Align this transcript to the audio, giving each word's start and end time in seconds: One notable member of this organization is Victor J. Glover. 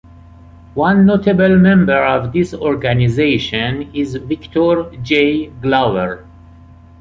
One 0.73 1.05
notable 1.05 1.59
member 1.59 2.03
of 2.03 2.33
this 2.33 2.55
organization 2.55 3.91
is 3.93 4.15
Victor 4.15 4.89
J. 5.03 5.51
Glover. 5.61 6.25